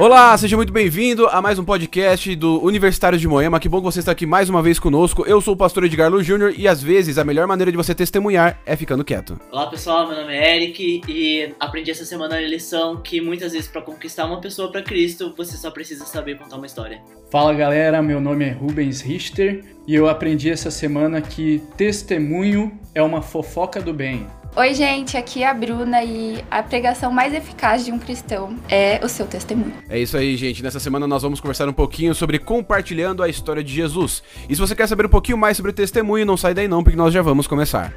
[0.00, 3.60] Olá, seja muito bem-vindo a mais um podcast do Universitário de Moema.
[3.60, 5.26] Que bom que você está aqui mais uma vez conosco.
[5.26, 7.94] Eu sou o pastor Edgar Lu Júnior e às vezes a melhor maneira de você
[7.94, 9.38] testemunhar é ficando quieto.
[9.52, 13.68] Olá pessoal, meu nome é Eric e aprendi essa semana a lição que muitas vezes
[13.68, 17.02] para conquistar uma pessoa para Cristo você só precisa saber contar uma história.
[17.30, 23.02] Fala galera, meu nome é Rubens Richter e eu aprendi essa semana que testemunho é
[23.02, 24.26] uma fofoca do bem.
[24.56, 29.00] Oi, gente, aqui é a Bruna e a pregação mais eficaz de um cristão é
[29.02, 29.72] o seu testemunho.
[29.88, 30.60] É isso aí, gente.
[30.60, 34.24] Nessa semana nós vamos conversar um pouquinho sobre compartilhando a história de Jesus.
[34.48, 36.82] E se você quer saber um pouquinho mais sobre o testemunho, não sai daí não,
[36.82, 37.92] porque nós já vamos começar.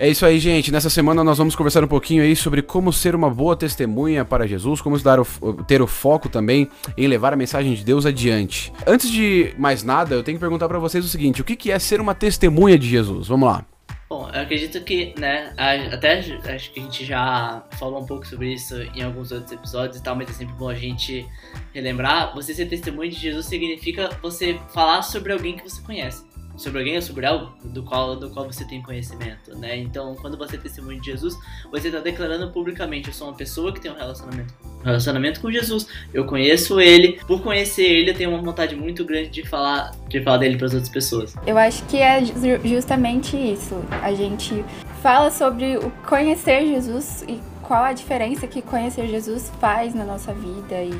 [0.00, 0.72] É isso aí, gente.
[0.72, 4.46] Nessa semana nós vamos conversar um pouquinho aí sobre como ser uma boa testemunha para
[4.46, 8.72] Jesus, como o, ter o foco também em levar a mensagem de Deus adiante.
[8.86, 11.78] Antes de mais nada, eu tenho que perguntar para vocês o seguinte: o que é
[11.78, 13.28] ser uma testemunha de Jesus?
[13.28, 13.62] Vamos lá.
[14.08, 15.52] Bom, eu acredito que, né,
[15.92, 19.98] até acho que a gente já falou um pouco sobre isso em alguns outros episódios
[19.98, 21.26] e tal, mas é sempre bom a gente
[21.74, 22.34] relembrar.
[22.34, 26.29] Você ser testemunha de Jesus significa você falar sobre alguém que você conhece
[26.60, 29.76] sobre alguém ou sobre algo do qual, do qual você tem conhecimento, né?
[29.76, 31.36] Então, quando você testemunha de Jesus,
[31.70, 35.86] você está declarando publicamente: eu sou uma pessoa que tem um relacionamento, relacionamento com Jesus,
[36.12, 40.22] eu conheço ele, por conhecer ele, eu tenho uma vontade muito grande de falar, de
[40.22, 41.34] falar dele para as outras pessoas.
[41.46, 42.22] Eu acho que é
[42.64, 43.76] justamente isso.
[44.02, 44.64] A gente
[45.02, 50.32] fala sobre o conhecer Jesus e qual a diferença que conhecer Jesus faz na nossa
[50.32, 50.90] vida e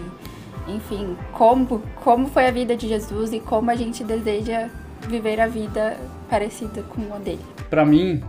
[0.68, 4.68] enfim, como, como foi a vida de Jesus e como a gente deseja
[5.08, 5.96] viver a vida
[6.28, 7.40] parecida com a dele.
[7.68, 8.22] Para mim,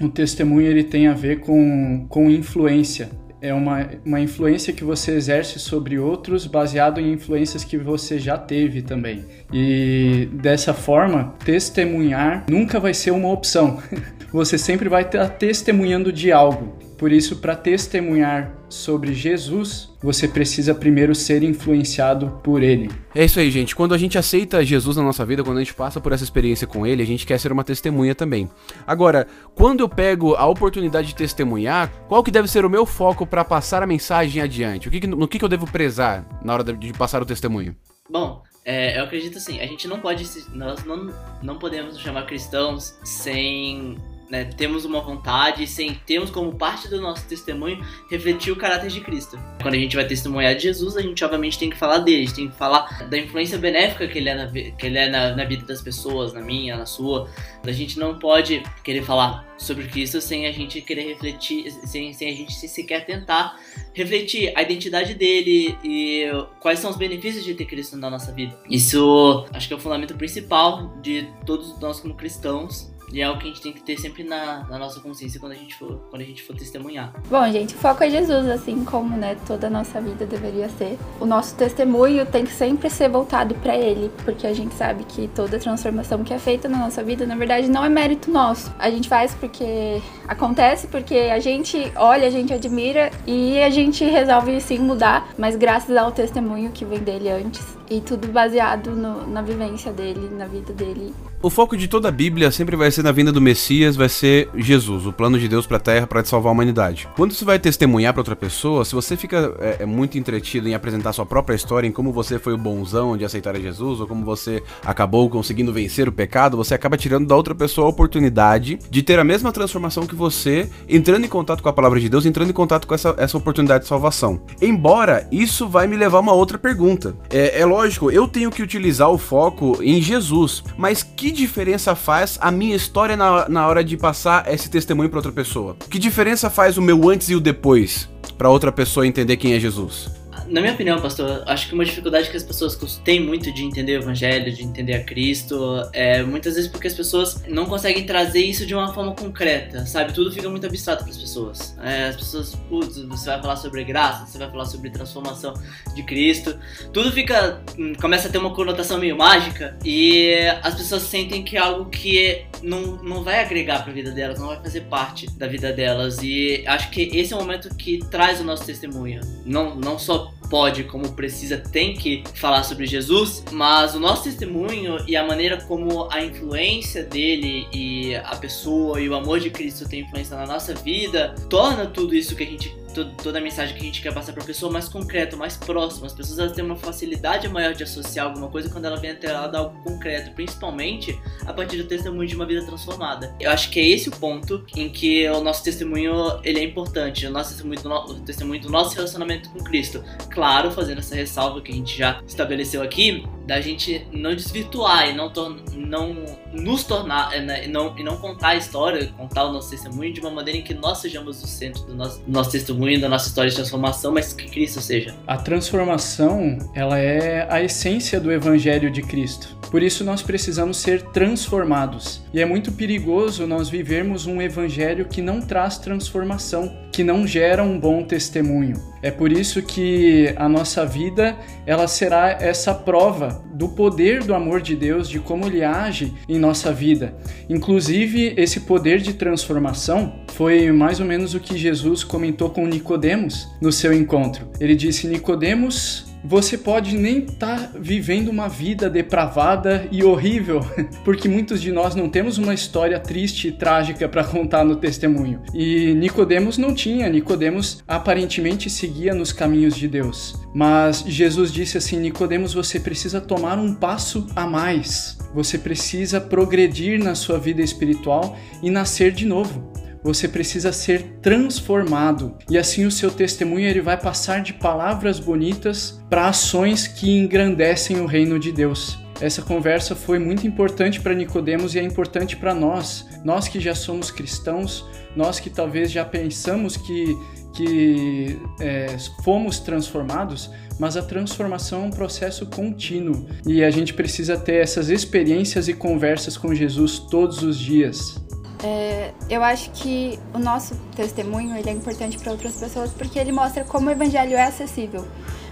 [0.00, 3.10] o testemunho ele tem a ver com, com influência.
[3.40, 8.36] É uma, uma influência que você exerce sobre outros baseado em influências que você já
[8.36, 9.24] teve também.
[9.52, 13.80] E dessa forma, testemunhar nunca vai ser uma opção.
[14.32, 16.76] Você sempre vai estar testemunhando de algo.
[16.96, 22.90] Por isso, para testemunhar sobre Jesus, você precisa primeiro ser influenciado por ele.
[23.14, 23.76] É isso aí, gente.
[23.76, 26.66] Quando a gente aceita Jesus na nossa vida, quando a gente passa por essa experiência
[26.66, 28.48] com ele, a gente quer ser uma testemunha também.
[28.86, 33.26] Agora, quando eu pego a oportunidade de testemunhar, qual que deve ser o meu foco
[33.26, 34.88] para passar a mensagem adiante?
[34.88, 37.76] O que, no que, que eu devo prezar na hora de passar o testemunho?
[38.10, 42.24] Bom, é, eu acredito assim, a gente não pode, nós não, não podemos nos chamar
[42.26, 43.96] cristãos sem
[44.30, 45.66] né, temos uma vontade,
[46.04, 49.38] temos como parte do nosso testemunho refletir o caráter de Cristo.
[49.62, 52.48] Quando a gente vai testemunhar de Jesus, a gente obviamente tem que falar dele, tem
[52.48, 55.64] que falar da influência benéfica que ele é na, que ele é na, na vida
[55.64, 57.28] das pessoas, na minha, na sua.
[57.64, 62.30] A gente não pode querer falar sobre Cristo sem a gente querer refletir, sem, sem
[62.30, 63.58] a gente sequer tentar
[63.94, 66.26] refletir a identidade dele e
[66.60, 68.56] quais são os benefícios de ter Cristo na nossa vida.
[68.68, 73.40] Isso acho que é o fundamento principal de todos nós como cristãos e é algo
[73.40, 76.00] que a gente tem que ter sempre na, na, nossa consciência quando a gente for
[76.10, 77.12] quando a gente for testemunhar.
[77.30, 80.98] Bom, gente, o foco é Jesus, assim como né, toda a nossa vida deveria ser.
[81.20, 85.28] O nosso testemunho tem que sempre ser voltado para Ele, porque a gente sabe que
[85.28, 88.72] toda transformação que é feita na nossa vida, na verdade, não é mérito nosso.
[88.78, 94.04] A gente faz porque acontece, porque a gente olha, a gente admira e a gente
[94.04, 99.26] resolve sim mudar, mas graças ao testemunho que vem dele antes e tudo baseado no,
[99.28, 103.12] na vivência dele, na vida dele o foco de toda a Bíblia sempre vai na
[103.12, 106.50] vinda do Messias, vai ser Jesus, o plano de Deus para a Terra para salvar
[106.50, 107.08] a humanidade.
[107.16, 110.74] Quando você vai testemunhar para outra pessoa, se você fica é, é, muito entretido em
[110.74, 114.06] apresentar sua própria história, em como você foi o bonzão de aceitar a Jesus, ou
[114.06, 118.78] como você acabou conseguindo vencer o pecado, você acaba tirando da outra pessoa a oportunidade
[118.90, 122.26] de ter a mesma transformação que você, entrando em contato com a palavra de Deus,
[122.26, 124.40] entrando em contato com essa, essa oportunidade de salvação.
[124.60, 127.14] Embora isso vai me levar a uma outra pergunta.
[127.30, 132.38] É, é lógico, eu tenho que utilizar o foco em Jesus, mas que diferença faz
[132.40, 132.85] a minha história
[133.16, 135.76] na, na hora de passar esse testemunho para outra pessoa?
[135.90, 139.60] Que diferença faz o meu antes e o depois para outra pessoa entender quem é
[139.60, 140.15] Jesus?
[140.48, 143.98] Na minha opinião, pastor, acho que uma dificuldade que as pessoas têm muito de entender
[143.98, 148.40] o evangelho, de entender a Cristo, é muitas vezes porque as pessoas não conseguem trazer
[148.40, 150.12] isso de uma forma concreta, sabe?
[150.12, 151.76] Tudo fica muito abstrato para as pessoas.
[151.82, 155.54] É, as pessoas, putz, você vai falar sobre graça, você vai falar sobre transformação
[155.94, 156.58] de Cristo,
[156.92, 161.56] tudo fica, hum, começa a ter uma conotação meio mágica e as pessoas sentem que
[161.56, 165.30] é algo que não, não vai agregar para a vida delas, não vai fazer parte
[165.32, 169.20] da vida delas e acho que esse é o momento que traz o nosso testemunho,
[169.44, 174.98] não, não só pode, como precisa, tem que falar sobre Jesus, mas o nosso testemunho
[175.06, 179.88] e a maneira como a influência dele e a pessoa e o amor de Cristo
[179.88, 183.82] tem influência na nossa vida torna tudo isso que a gente toda a mensagem que
[183.82, 186.06] a gente quer passar para a pessoa mais concreto, mais próximo.
[186.06, 189.58] As pessoas elas têm uma facilidade maior de associar alguma coisa quando ela vem atrelada
[189.58, 193.34] a algo concreto, principalmente a partir do testemunho de uma vida transformada.
[193.40, 197.26] Eu acho que é esse o ponto em que o nosso testemunho ele é importante,
[197.26, 200.02] o nosso testemunho do, no, testemunho do nosso relacionamento com Cristo.
[200.30, 205.14] Claro, fazendo essa ressalva que a gente já estabeleceu aqui, da gente não desvirtuar e
[205.14, 205.32] não,
[205.74, 206.16] não
[206.52, 210.20] nos tornar e né, não, e não contar a história, contar o nosso testemunho de
[210.20, 213.28] uma maneira em que nós sejamos o centro do nosso, do nosso testemunho, da nossa
[213.28, 215.14] história de transformação, mas que Cristo seja.
[215.26, 219.56] A transformação, ela é a essência do evangelho de Cristo.
[219.70, 222.22] Por isso nós precisamos ser transformados.
[222.32, 227.62] E é muito perigoso nós vivermos um evangelho que não traz transformação, que não gera
[227.62, 228.82] um bom testemunho.
[229.02, 234.62] É por isso que a nossa vida, ela será essa prova do poder do amor
[234.62, 237.14] de Deus, de como ele age em nossa vida.
[237.50, 243.46] Inclusive, esse poder de transformação foi mais ou menos o que Jesus comentou com Nicodemos
[243.60, 244.48] no seu encontro.
[244.58, 250.60] Ele disse: "Nicodemos, você pode nem estar tá vivendo uma vida depravada e horrível,
[251.04, 255.42] porque muitos de nós não temos uma história triste e trágica para contar no testemunho.
[255.54, 260.34] E Nicodemos não tinha, Nicodemos aparentemente seguia nos caminhos de Deus.
[260.52, 265.16] Mas Jesus disse assim: Nicodemos, você precisa tomar um passo a mais.
[265.32, 272.36] Você precisa progredir na sua vida espiritual e nascer de novo você precisa ser transformado.
[272.48, 278.00] E assim o seu testemunho ele vai passar de palavras bonitas para ações que engrandecem
[278.00, 278.96] o reino de Deus.
[279.20, 283.04] Essa conversa foi muito importante para Nicodemos e é importante para nós.
[283.24, 284.84] Nós que já somos cristãos,
[285.16, 287.16] nós que talvez já pensamos que
[287.56, 294.36] que é, fomos transformados, mas a transformação é um processo contínuo e a gente precisa
[294.36, 298.25] ter essas experiências e conversas com Jesus todos os dias.
[298.62, 303.32] É, eu acho que o nosso testemunho ele é importante para outras pessoas porque ele
[303.32, 305.06] mostra como o evangelho é acessível.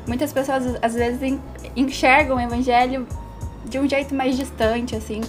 [0.06, 1.38] Muitas pessoas às vezes
[1.76, 3.06] enxergam o evangelho
[3.66, 5.20] de um jeito mais distante, assim.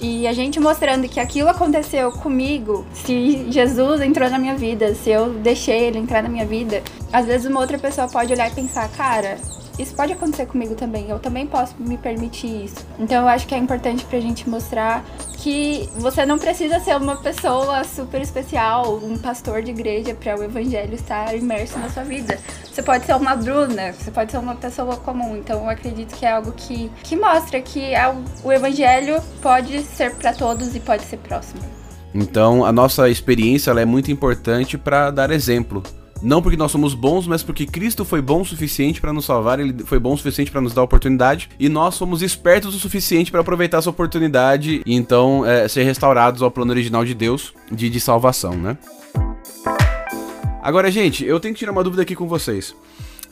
[0.00, 5.10] E a gente mostrando que aquilo aconteceu comigo, se Jesus entrou na minha vida, se
[5.10, 6.82] eu deixei ele entrar na minha vida,
[7.12, 9.38] às vezes uma outra pessoa pode olhar e pensar, cara,
[9.78, 12.86] isso pode acontecer comigo também, eu também posso me permitir isso.
[12.98, 15.04] Então eu acho que é importante pra gente mostrar
[15.38, 20.44] que você não precisa ser uma pessoa super especial, um pastor de igreja para o
[20.44, 22.38] evangelho estar imerso na sua vida.
[22.64, 25.36] Você pode ser uma Bruna, você pode ser uma pessoa comum.
[25.36, 28.14] Então eu acredito que é algo que, que mostra que é
[28.44, 31.60] o, evangelho pode ser para todos e pode ser próximo.
[32.14, 35.82] Então a nossa experiência é muito importante para dar exemplo
[36.22, 39.58] não porque nós somos bons, mas porque Cristo foi bom o suficiente para nos salvar,
[39.58, 43.30] ele foi bom o suficiente para nos dar oportunidade, e nós somos espertos o suficiente
[43.30, 47.90] para aproveitar essa oportunidade e então é, ser restaurados ao plano original de Deus de,
[47.90, 48.78] de salvação, né?
[50.62, 52.74] Agora, gente, eu tenho que tirar uma dúvida aqui com vocês.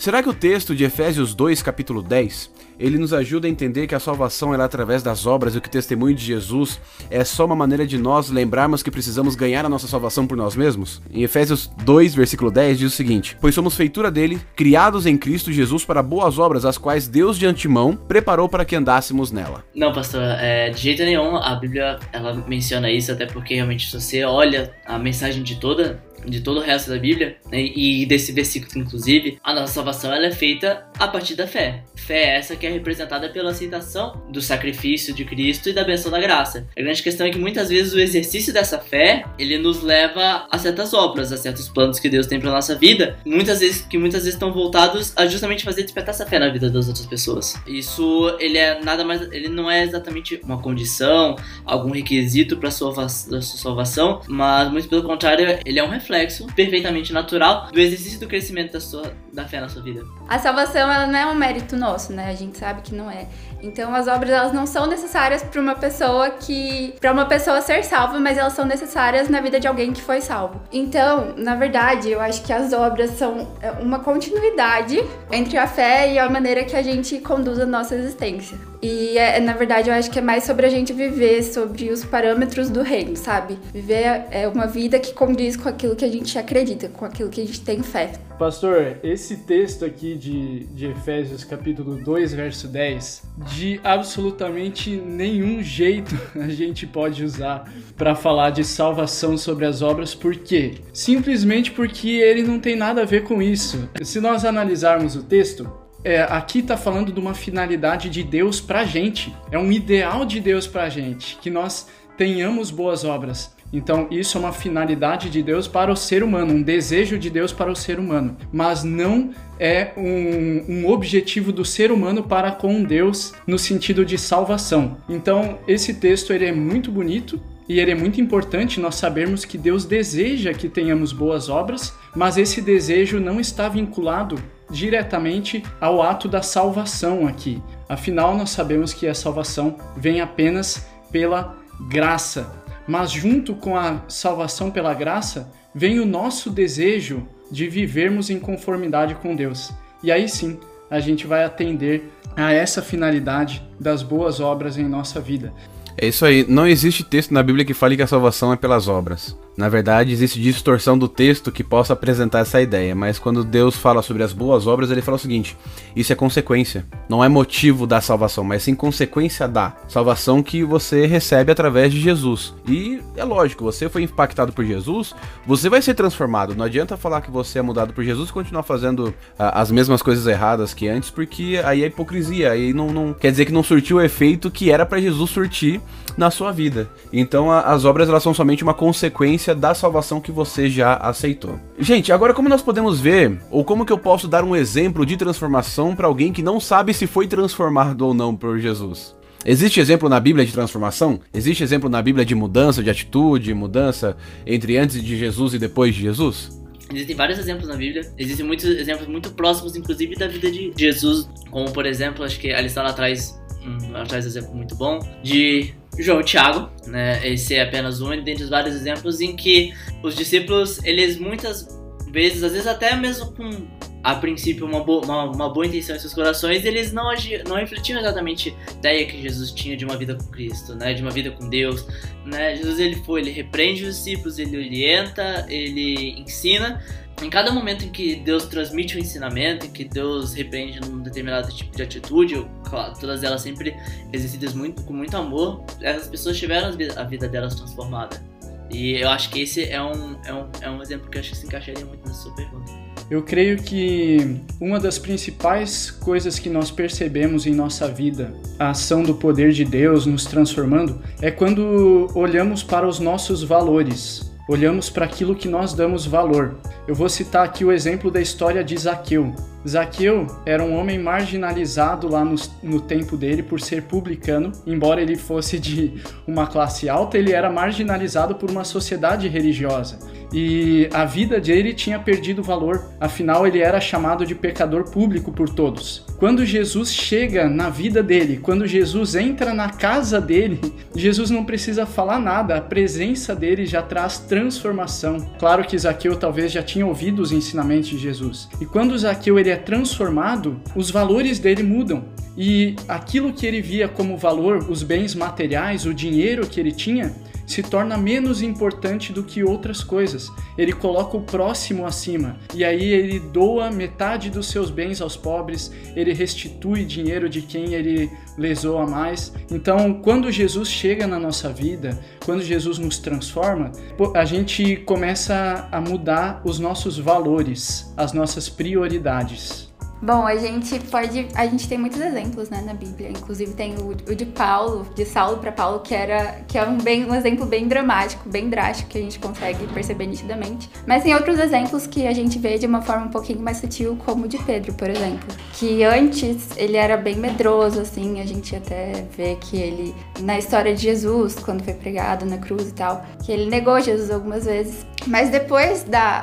[0.00, 3.94] Será que o texto de Efésios 2, capítulo 10, ele nos ajuda a entender que
[3.94, 6.80] a salvação é através das obras e que o testemunho de Jesus
[7.10, 10.56] é só uma maneira de nós lembrarmos que precisamos ganhar a nossa salvação por nós
[10.56, 11.02] mesmos?
[11.12, 15.52] Em Efésios 2, versículo 10 diz o seguinte: Pois somos feitura dele, criados em Cristo
[15.52, 19.62] Jesus para boas obras, as quais Deus de antemão preparou para que andássemos nela.
[19.74, 24.00] Não, pastor, é, de jeito nenhum a Bíblia ela menciona isso, até porque realmente se
[24.00, 28.32] você olha a mensagem de toda de todo o resto da Bíblia, né, e desse
[28.32, 31.82] versículo inclusive, a nossa salvação ela é feita a partir da fé.
[31.94, 36.10] Fé é essa que é representada pela aceitação do sacrifício de Cristo e da benção
[36.10, 36.66] da graça.
[36.76, 40.58] A grande questão é que muitas vezes o exercício dessa fé, ele nos leva a
[40.58, 44.20] certas obras, a certos planos que Deus tem para nossa vida, muitas vezes que muitas
[44.20, 47.54] vezes estão voltados a justamente fazer despertar essa fé na vida das outras pessoas.
[47.66, 53.08] Isso ele é nada mais, ele não é exatamente uma condição, algum requisito para sua,
[53.08, 58.18] sua salvação, mas muito pelo contrário, ele é um reflexo reflexo perfeitamente natural do exercício
[58.18, 60.04] do crescimento da, sua, da fé na sua vida.
[60.28, 62.28] A salvação ela não é um mérito nosso, né?
[62.30, 63.26] A gente sabe que não é.
[63.62, 67.84] Então as obras elas não são necessárias para uma pessoa que para uma pessoa ser
[67.84, 70.60] salva, mas elas são necessárias na vida de alguém que foi salvo.
[70.72, 76.12] Então, na verdade, eu acho que as obras são é, uma continuidade entre a fé
[76.12, 78.69] e a maneira que a gente conduz a nossa existência.
[78.82, 82.04] E é, na verdade eu acho que é mais sobre a gente viver sobre os
[82.04, 83.58] parâmetros do reino, sabe?
[83.72, 87.40] Viver é uma vida que condiz com aquilo que a gente acredita, com aquilo que
[87.40, 88.12] a gente tem fé.
[88.38, 93.22] Pastor, esse texto aqui de, de Efésios capítulo 2, verso 10,
[93.54, 100.14] de absolutamente nenhum jeito a gente pode usar para falar de salvação sobre as obras,
[100.14, 100.76] por quê?
[100.90, 103.90] Simplesmente porque ele não tem nada a ver com isso.
[104.02, 105.70] Se nós analisarmos o texto,
[106.04, 109.34] é, aqui está falando de uma finalidade de Deus para a gente.
[109.50, 113.54] É um ideal de Deus para a gente, que nós tenhamos boas obras.
[113.72, 117.52] Então, isso é uma finalidade de Deus para o ser humano, um desejo de Deus
[117.52, 119.30] para o ser humano, mas não
[119.60, 124.96] é um, um, objetivo do ser humano para com Deus no sentido de salvação.
[125.08, 129.56] Então, esse texto ele é muito bonito e ele é muito importante nós sabermos que
[129.56, 136.28] Deus deseja que tenhamos boas obras, mas esse desejo não está vinculado diretamente ao ato
[136.28, 137.62] da salvação aqui.
[137.88, 141.56] Afinal, nós sabemos que a salvação vem apenas pela
[141.88, 142.52] graça.
[142.86, 149.14] Mas junto com a salvação pela graça, vem o nosso desejo de vivermos em conformidade
[149.16, 149.72] com Deus.
[150.02, 150.58] E aí sim,
[150.90, 155.52] a gente vai atender a essa finalidade das boas obras em nossa vida.
[155.96, 156.46] É isso aí.
[156.48, 159.36] Não existe texto na Bíblia que fale que a salvação é pelas obras.
[159.56, 164.00] Na verdade, existe distorção do texto que possa apresentar essa ideia, mas quando Deus fala
[164.00, 165.56] sobre as boas obras, ele fala o seguinte:
[165.94, 171.04] isso é consequência, não é motivo da salvação, mas sim consequência da salvação que você
[171.04, 172.54] recebe através de Jesus.
[172.66, 175.14] E é lógico, você foi impactado por Jesus,
[175.46, 176.54] você vai ser transformado.
[176.54, 180.00] Não adianta falar que você é mudado por Jesus e continuar fazendo ah, as mesmas
[180.00, 183.62] coisas erradas que antes, porque aí é hipocrisia, aí não, não quer dizer que não
[183.62, 185.80] surtiu o efeito que era para Jesus surtir
[186.16, 186.88] na sua vida.
[187.12, 191.58] Então a, as obras elas são somente uma consequência da salvação que você já aceitou.
[191.78, 195.16] Gente, agora como nós podemos ver, ou como que eu posso dar um exemplo de
[195.16, 199.16] transformação para alguém que não sabe se foi transformado ou não por Jesus?
[199.44, 201.20] Existe exemplo na Bíblia de transformação?
[201.32, 204.16] Existe exemplo na Bíblia de mudança de atitude, mudança
[204.46, 206.60] entre antes de Jesus e depois de Jesus?
[206.92, 208.02] Existem vários exemplos na Bíblia.
[208.18, 211.28] Existem muitos exemplos muito próximos, inclusive, da vida de Jesus.
[211.50, 215.72] Como, por exemplo, acho que a Alissala traz um, traz um exemplo muito bom de
[216.02, 217.26] João e Tiago, né?
[217.26, 221.68] Esse é apenas um dentre os vários exemplos em que os discípulos, eles muitas
[222.10, 223.68] vezes, às vezes até mesmo com
[224.02, 227.10] a princípio uma, boa, uma, uma boa intenção em seus corações, eles não,
[227.46, 230.94] não refletiam exatamente a ideia que Jesus tinha de uma vida com Cristo, né?
[230.94, 231.86] De uma vida com Deus,
[232.24, 232.56] né?
[232.56, 236.82] Jesus ele foi, ele repreende os discípulos, ele orienta, ele ensina,
[237.22, 241.52] em cada momento em que Deus transmite um ensinamento, em que Deus repreende um determinado
[241.54, 243.76] tipo de atitude, claro, todas elas sempre
[244.12, 248.22] exercidas muito, com muito amor, essas pessoas tiveram a vida delas transformada.
[248.70, 251.30] E eu acho que esse é um, é um, é um exemplo que eu acho
[251.30, 252.89] que se encaixaria muito nessa sua pergunta.
[253.10, 259.02] Eu creio que uma das principais coisas que nós percebemos em nossa vida, a ação
[259.02, 265.06] do poder de Deus nos transformando, é quando olhamos para os nossos valores, olhamos para
[265.06, 266.56] aquilo que nós damos valor.
[266.86, 269.34] Eu vou citar aqui o exemplo da história de Zaqueu.
[269.68, 274.52] Zaqueu era um homem marginalizado lá no, no, tempo dele por ser publicano.
[274.66, 279.98] Embora ele fosse de uma classe alta, ele era marginalizado por uma sociedade religiosa.
[280.32, 285.48] E a vida dele tinha perdido valor, afinal, ele era chamado de pecador público por
[285.48, 286.06] todos.
[286.18, 290.60] Quando Jesus chega na vida dele, quando Jesus entra na casa dele,
[290.94, 295.18] Jesus não precisa falar nada, a presença dele já traz transformação.
[295.38, 298.48] Claro que Zaqueu talvez já tinha ouvido os ensinamentos de Jesus.
[298.60, 302.04] E quando Zaqueu ele é transformado, os valores dele mudam.
[302.36, 307.12] E aquilo que ele via como valor, os bens materiais, o dinheiro que ele tinha,
[307.50, 310.30] se torna menos importante do que outras coisas.
[310.56, 315.72] Ele coloca o próximo acima e aí ele doa metade dos seus bens aos pobres,
[315.96, 319.32] ele restitui dinheiro de quem ele lesou a mais.
[319.50, 323.72] Então, quando Jesus chega na nossa vida, quando Jesus nos transforma,
[324.14, 329.69] a gente começa a mudar os nossos valores, as nossas prioridades.
[330.02, 331.28] Bom, a gente pode.
[331.34, 333.10] A gente tem muitos exemplos né, na Bíblia.
[333.10, 336.78] Inclusive tem o, o de Paulo, de Saulo para Paulo, que era que é um,
[336.78, 340.70] bem, um exemplo bem dramático, bem drástico, que a gente consegue perceber nitidamente.
[340.86, 343.98] Mas tem outros exemplos que a gente vê de uma forma um pouquinho mais sutil,
[344.04, 345.28] como o de Pedro, por exemplo.
[345.52, 350.74] Que antes ele era bem medroso, assim, a gente até vê que ele, na história
[350.74, 354.86] de Jesus, quando foi pregado na cruz e tal, que ele negou Jesus algumas vezes.
[355.06, 356.22] Mas depois da,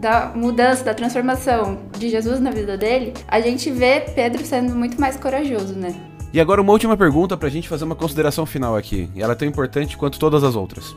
[0.00, 5.00] da mudança, da transformação de Jesus na vida dele, a gente vê Pedro sendo muito
[5.00, 5.94] mais corajoso, né?
[6.32, 9.08] E agora uma última pergunta pra gente fazer uma consideração final aqui.
[9.16, 10.94] Ela é tão importante quanto todas as outras.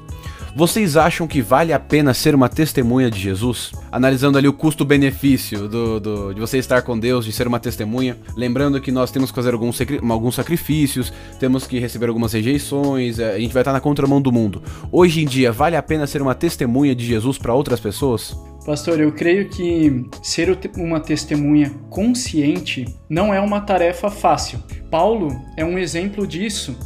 [0.53, 3.71] Vocês acham que vale a pena ser uma testemunha de Jesus?
[3.89, 8.17] Analisando ali o custo-benefício do, do, de você estar com Deus, de ser uma testemunha.
[8.35, 9.79] Lembrando que nós temos que fazer alguns,
[10.09, 14.33] alguns sacrifícios, temos que receber algumas rejeições, é, a gente vai estar na contramão do
[14.33, 14.61] mundo.
[14.91, 18.35] Hoje em dia, vale a pena ser uma testemunha de Jesus para outras pessoas?
[18.65, 24.59] Pastor, eu creio que ser uma testemunha consciente não é uma tarefa fácil.
[24.89, 26.77] Paulo é um exemplo disso.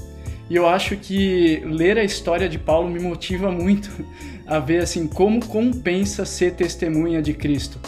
[0.50, 3.89] E eu acho que ler a história de Paulo me motiva muito
[4.48, 7.79] a ver assim como compensa ser testemunha de Cristo.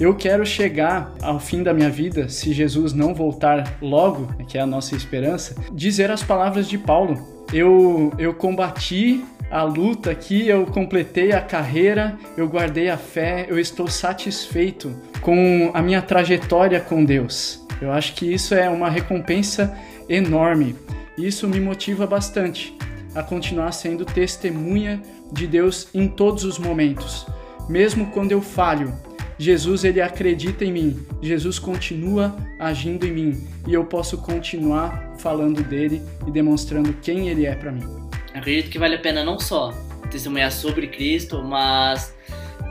[0.00, 4.60] Eu quero chegar ao fim da minha vida, se Jesus não voltar logo, que é
[4.60, 7.44] a nossa esperança, dizer as palavras de Paulo.
[7.52, 13.58] Eu, eu combati a luta aqui, eu completei a carreira, eu guardei a fé, eu
[13.58, 17.64] estou satisfeito com a minha trajetória com Deus.
[17.80, 19.76] Eu acho que isso é uma recompensa
[20.08, 20.76] enorme.
[21.16, 22.76] Isso me motiva bastante
[23.14, 25.00] a continuar sendo testemunha
[25.32, 27.26] de Deus em todos os momentos.
[27.68, 28.92] Mesmo quando eu falho,
[29.38, 31.06] Jesus ele acredita em mim.
[31.22, 37.46] Jesus continua agindo em mim e eu posso continuar falando dele e demonstrando quem ele
[37.46, 38.07] é para mim.
[38.38, 39.72] Acredito que vale a pena não só
[40.10, 42.16] testemunhar sobre Cristo, mas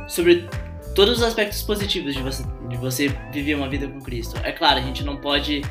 [0.07, 0.47] sobre
[0.95, 4.39] todos os aspectos positivos de você, de você viver uma vida com Cristo.
[4.43, 5.61] É claro, a gente não pode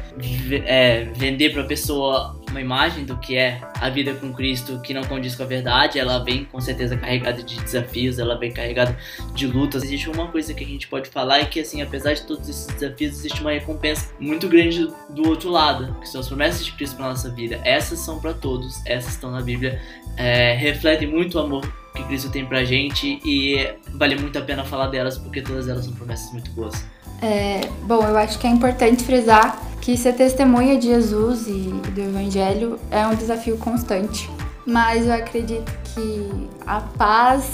[0.64, 4.94] é, vender para a pessoa uma imagem do que é a vida com Cristo que
[4.94, 5.98] não condiz com a verdade.
[5.98, 8.96] Ela vem com certeza carregada de desafios, ela vem carregada
[9.34, 9.84] de lutas.
[9.84, 12.66] Existe uma coisa que a gente pode falar é que, assim, apesar de todos esses
[12.66, 16.96] desafios, existe uma recompensa muito grande do outro lado, que são as promessas de Cristo
[16.96, 17.60] para nossa vida.
[17.62, 19.80] Essas são para todos, essas estão na Bíblia,
[20.16, 21.62] é, refletem muito o amor
[21.94, 25.84] que Cristo tem pra gente e vale muito a pena falar delas porque todas elas
[25.84, 26.84] são promessas muito boas.
[27.22, 32.00] É, bom, eu acho que é importante frisar que ser testemunha de Jesus e do
[32.00, 34.28] Evangelho é um desafio constante.
[34.66, 37.48] Mas eu acredito que a paz,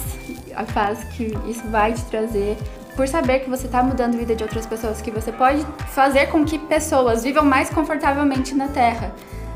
[0.55, 2.57] a paz que isso vai te trazer,
[2.97, 6.27] por saber que você está mudando a vida de outras pessoas, que você pode fazer
[6.27, 9.13] com que pessoas vivam mais confortavelmente na Terra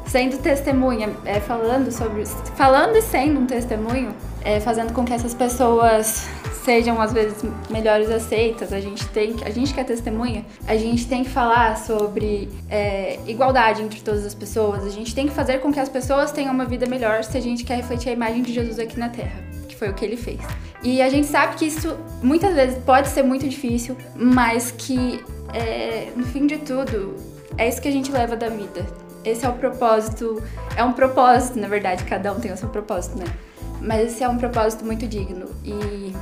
[0.06, 4.14] sendo testemunha, é, falando sobre, falando e sendo um testemunho,
[4.46, 6.24] é, fazendo com que essas pessoas
[6.64, 8.72] sejam às vezes melhores aceitas.
[8.72, 13.18] A gente tem, a gente que é testemunha, a gente tem que falar sobre é,
[13.26, 14.84] igualdade entre todas as pessoas.
[14.84, 17.40] A gente tem que fazer com que as pessoas tenham uma vida melhor se a
[17.40, 20.16] gente quer refletir a imagem de Jesus aqui na Terra, que foi o que ele
[20.16, 20.38] fez.
[20.80, 26.12] E a gente sabe que isso muitas vezes pode ser muito difícil, mas que é,
[26.14, 27.16] no fim de tudo
[27.58, 28.86] é isso que a gente leva da vida
[29.26, 30.40] esse é o propósito.
[30.76, 33.24] É um propósito, na verdade, cada um tem o seu propósito, né?
[33.80, 36.12] Mas esse é um propósito muito digno e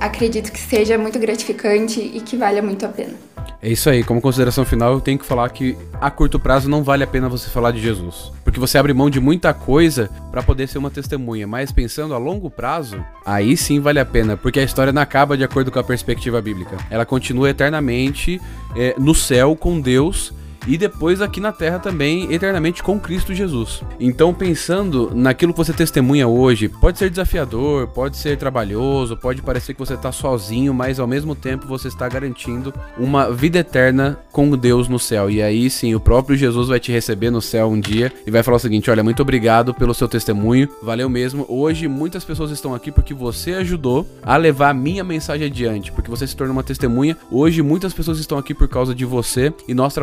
[0.00, 3.14] acredito que seja muito gratificante e que valha muito a pena.
[3.62, 6.84] É isso aí, como consideração final, eu tenho que falar que a curto prazo não
[6.84, 8.30] vale a pena você falar de Jesus.
[8.44, 11.46] Porque você abre mão de muita coisa para poder ser uma testemunha.
[11.46, 14.36] Mas pensando a longo prazo, aí sim vale a pena.
[14.36, 16.76] Porque a história não acaba de acordo com a perspectiva bíblica.
[16.90, 18.40] Ela continua eternamente
[18.76, 20.32] é, no céu com Deus
[20.66, 23.82] e depois aqui na terra também eternamente com Cristo Jesus.
[24.00, 29.74] Então, pensando naquilo que você testemunha hoje, pode ser desafiador, pode ser trabalhoso, pode parecer
[29.74, 34.56] que você está sozinho, mas ao mesmo tempo você está garantindo uma vida eterna com
[34.56, 35.30] Deus no céu.
[35.30, 38.42] E aí sim, o próprio Jesus vai te receber no céu um dia e vai
[38.42, 41.46] falar o seguinte: olha, muito obrigado pelo seu testemunho, valeu mesmo.
[41.48, 46.10] Hoje muitas pessoas estão aqui porque você ajudou a levar a minha mensagem adiante, porque
[46.10, 47.16] você se tornou uma testemunha.
[47.30, 49.94] Hoje muitas pessoas estão aqui por causa de você e nós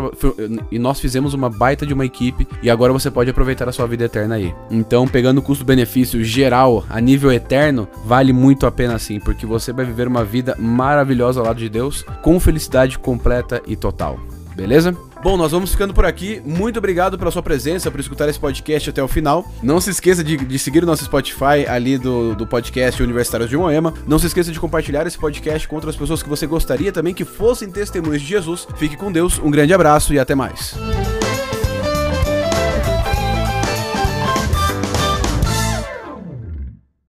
[0.71, 3.87] e nós fizemos uma baita de uma equipe e agora você pode aproveitar a sua
[3.87, 4.53] vida eterna aí.
[4.69, 9.71] Então, pegando o custo-benefício geral a nível eterno, vale muito a pena sim, porque você
[9.71, 14.19] vai viver uma vida maravilhosa ao lado de Deus, com felicidade completa e total.
[14.55, 14.95] Beleza?
[15.23, 16.41] Bom, nós vamos ficando por aqui.
[16.45, 19.49] Muito obrigado pela sua presença, por escutar esse podcast até o final.
[19.63, 23.55] Não se esqueça de, de seguir o nosso Spotify ali do, do podcast Universitários de
[23.55, 23.93] Moema.
[24.05, 27.23] Não se esqueça de compartilhar esse podcast com outras pessoas que você gostaria também que
[27.23, 28.67] fossem testemunhas de Jesus.
[28.75, 30.75] Fique com Deus, um grande abraço e até mais.